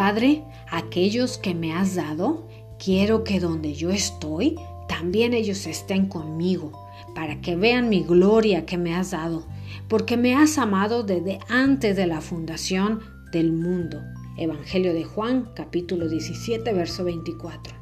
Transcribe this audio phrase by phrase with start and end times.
[0.00, 2.48] Padre, aquellos que me has dado,
[2.82, 4.56] quiero que donde yo estoy,
[4.88, 6.72] también ellos estén conmigo,
[7.14, 9.46] para que vean mi gloria que me has dado,
[9.88, 13.00] porque me has amado desde antes de la fundación
[13.30, 14.00] del mundo.
[14.38, 17.74] Evangelio de Juan, capítulo 17, verso 24.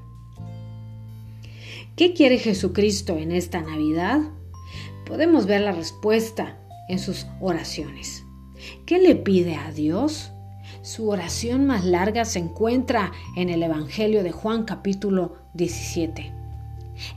[1.94, 4.22] ¿Qué quiere Jesucristo en esta Navidad?
[5.06, 6.58] Podemos ver la respuesta
[6.88, 8.24] en sus oraciones.
[8.86, 10.32] ¿Qué le pide a Dios?
[10.82, 16.32] Su oración más larga se encuentra en el Evangelio de Juan capítulo 17.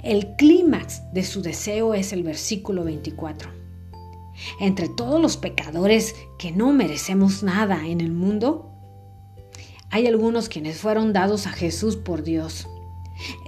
[0.04, 3.50] El clímax de su deseo es el versículo 24.
[4.60, 8.72] Entre todos los pecadores que no merecemos nada en el mundo,
[9.90, 12.68] hay algunos quienes fueron dados a Jesús por Dios.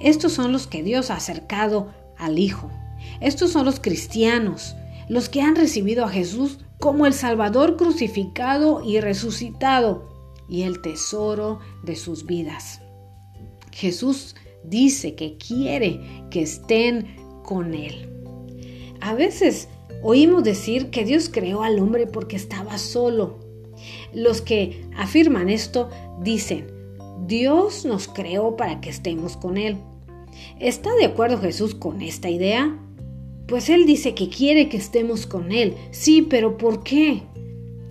[0.02, 2.70] Estos son los que Dios ha acercado al Hijo.
[3.22, 4.76] Estos son los cristianos,
[5.08, 10.04] los que han recibido a Jesús como el Salvador crucificado y resucitado
[10.50, 12.82] y el tesoro de sus vidas.
[13.72, 14.36] Jesús
[14.66, 18.10] dice que quiere que estén con Él.
[19.00, 19.70] A veces
[20.02, 23.40] oímos decir que Dios creó al hombre porque estaba solo.
[24.14, 25.90] Los que afirman esto
[26.22, 26.68] dicen,
[27.26, 29.78] Dios nos creó para que estemos con Él.
[30.60, 32.78] ¿Está de acuerdo Jesús con esta idea?
[33.48, 35.76] Pues Él dice que quiere que estemos con Él.
[35.92, 37.24] Sí, pero ¿por qué?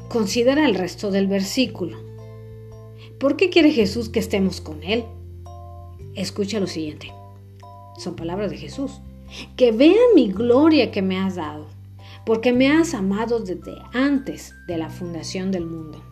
[0.09, 1.99] Considera el resto del versículo.
[3.19, 5.05] ¿Por qué quiere Jesús que estemos con Él?
[6.15, 7.13] Escucha lo siguiente.
[7.99, 9.01] Son palabras de Jesús.
[9.57, 11.67] Que vean mi gloria que me has dado,
[12.27, 16.03] porque me has amado desde antes de la fundación del mundo.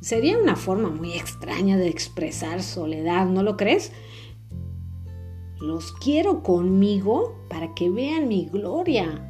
[0.00, 3.92] Sería una forma muy extraña de expresar soledad, ¿no lo crees?
[5.60, 9.22] Los quiero conmigo para que vean mi gloria.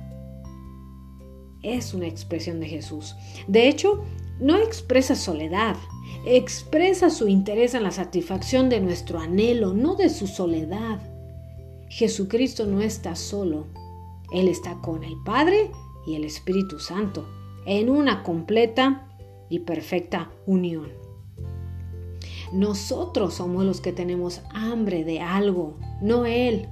[1.62, 3.14] Es una expresión de Jesús.
[3.46, 4.02] De hecho,
[4.40, 5.76] no expresa soledad,
[6.26, 11.00] expresa su interés en la satisfacción de nuestro anhelo, no de su soledad.
[11.88, 13.68] Jesucristo no está solo,
[14.32, 15.70] Él está con el Padre
[16.06, 17.28] y el Espíritu Santo,
[17.64, 19.08] en una completa
[19.48, 21.05] y perfecta unión.
[22.52, 26.68] Nosotros somos los que tenemos hambre de algo, no Él.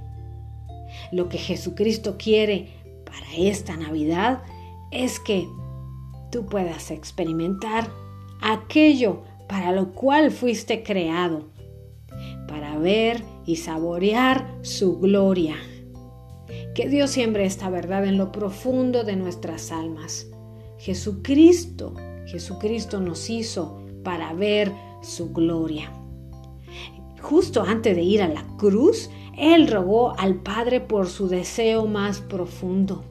[1.11, 2.69] Lo que Jesucristo quiere
[3.05, 4.43] para esta Navidad
[4.91, 5.47] es que
[6.31, 7.89] tú puedas experimentar
[8.41, 11.49] aquello para lo cual fuiste creado,
[12.47, 15.55] para ver y saborear su gloria.
[16.73, 20.27] Que Dios siembre esta verdad en lo profundo de nuestras almas.
[20.77, 21.93] Jesucristo,
[22.25, 24.71] Jesucristo nos hizo para ver
[25.01, 25.91] su gloria.
[27.21, 32.21] Justo antes de ir a la cruz, Él rogó al Padre por su deseo más
[32.21, 33.03] profundo.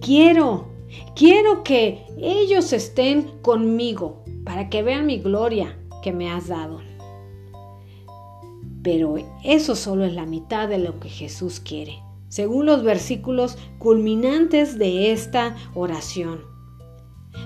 [0.00, 0.66] Quiero,
[1.14, 6.80] quiero que ellos estén conmigo para que vean mi gloria que me has dado.
[8.82, 14.78] Pero eso solo es la mitad de lo que Jesús quiere, según los versículos culminantes
[14.78, 16.40] de esta oración.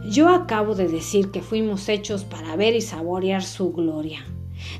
[0.04, 4.24] Yo acabo de decir que fuimos hechos para ver y saborear su gloria.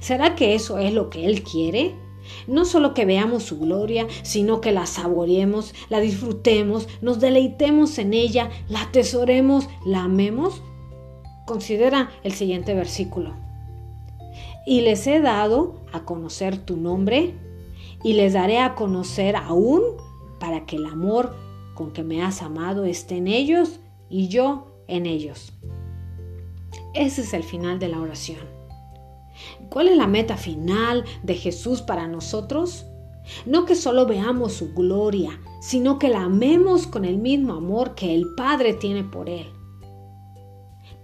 [0.01, 1.95] ¿Será que eso es lo que Él quiere?
[2.47, 8.15] No solo que veamos su gloria, sino que la saboreemos, la disfrutemos, nos deleitemos en
[8.15, 10.63] ella, la atesoremos, la amemos
[11.45, 13.35] Considera el siguiente versículo.
[14.67, 17.35] Y les he dado a conocer tu nombre
[18.03, 19.83] y les daré a conocer aún
[20.41, 21.37] para que el amor
[21.75, 25.53] con que me has amado esté en ellos y yo en ellos.
[26.95, 28.41] Ese es el final de la oración.
[29.71, 32.87] ¿Cuál es la meta final de Jesús para nosotros?
[33.47, 38.15] No que solo veamos su gloria, sino que la amemos con el mismo amor que
[38.15, 39.47] el Padre tiene por Él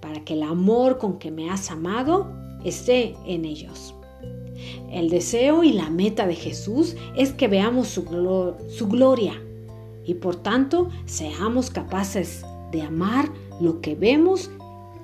[0.00, 2.32] para que el amor con que me has amado
[2.64, 3.94] esté en ellos.
[4.90, 8.02] El deseo y la meta de Jesús es que veamos su,
[8.68, 9.40] su gloria
[10.04, 13.30] y por tanto seamos capaces de amar
[13.60, 14.50] lo que vemos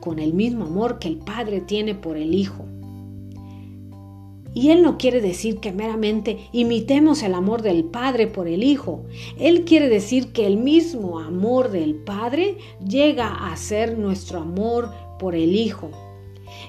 [0.01, 2.65] con el mismo amor que el Padre tiene por el Hijo.
[4.57, 9.05] Y Él no quiere decir que meramente imitemos el amor del Padre por el Hijo.
[9.39, 14.89] Él quiere decir que el mismo amor del Padre llega a ser nuestro amor
[15.19, 15.91] por el Hijo.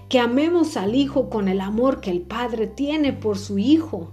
[0.10, 4.12] Que amemos al Hijo con el amor que el Padre tiene por su Hijo.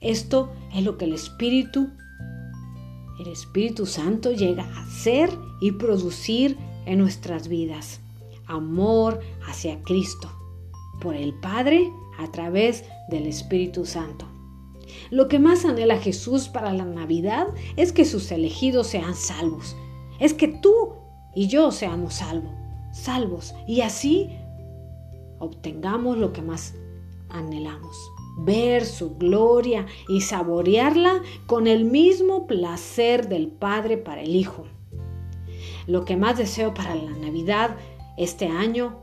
[0.00, 1.90] Esto es lo que el Espíritu,
[3.20, 5.30] el Espíritu Santo llega a hacer
[5.60, 6.56] y producir
[6.86, 8.00] en nuestras vidas.
[8.46, 10.30] Amor hacia Cristo,
[11.00, 14.26] por el Padre a través del Espíritu Santo.
[15.10, 19.76] Lo que más anhela Jesús para la Navidad es que sus elegidos sean salvos.
[20.18, 20.94] Es que tú
[21.34, 22.54] y yo seamos salvos,
[22.92, 23.54] salvos.
[23.66, 24.30] Y así
[25.38, 26.74] obtengamos lo que más
[27.28, 27.96] anhelamos,
[28.38, 34.66] ver su gloria y saborearla con el mismo placer del Padre para el Hijo.
[35.86, 37.76] Lo que más deseo para la Navidad
[38.16, 39.00] este año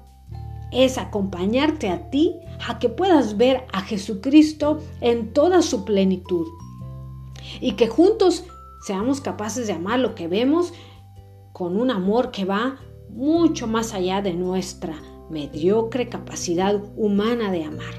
[0.72, 2.36] es acompañarte a ti
[2.68, 6.48] a que puedas ver a Jesucristo en toda su plenitud
[7.62, 8.46] y que juntos
[8.86, 10.74] seamos capaces de amar lo que vemos
[11.52, 12.78] con un amor que va
[13.10, 15.00] mucho más allá de nuestra
[15.30, 17.94] mediocre capacidad humana de amar.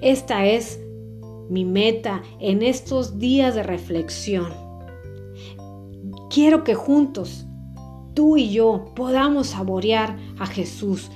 [0.00, 0.80] Esta es
[1.50, 4.69] mi meta en estos días de reflexión.
[6.30, 7.44] Quiero que juntos,
[8.14, 11.10] tú y yo, podamos saborear a Jesús,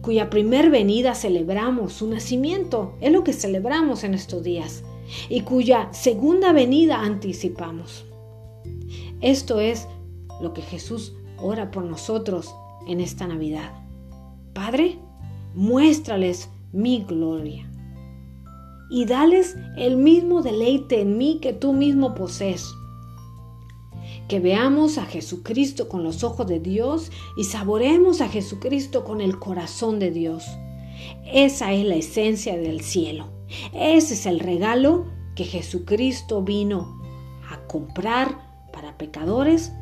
[0.00, 4.82] cuya primer venida celebramos, su nacimiento, es lo que celebramos en estos días,
[5.28, 8.06] y cuya segunda venida anticipamos.
[9.20, 9.86] Esto es
[10.40, 12.54] lo que Jesús ora por nosotros
[12.88, 13.70] en esta Navidad.
[14.54, 14.98] Padre,
[15.54, 17.70] muéstrales mi gloria
[18.88, 22.74] y dales el mismo deleite en mí que tú mismo posees.
[24.28, 29.38] Que veamos a Jesucristo con los ojos de Dios y saboremos a Jesucristo con el
[29.38, 30.44] corazón de Dios.
[31.26, 33.28] Esa es la esencia del cielo.
[33.72, 37.00] Ese es el regalo que Jesucristo vino
[37.50, 39.72] a comprar para pecadores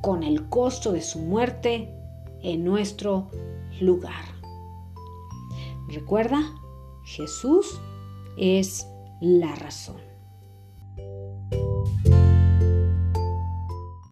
[0.00, 1.94] con el costo de su muerte
[2.42, 3.30] en nuestro
[3.80, 4.24] lugar.
[5.88, 6.42] Recuerda,
[7.04, 7.80] Jesús
[8.36, 8.86] es
[9.20, 10.11] la razón.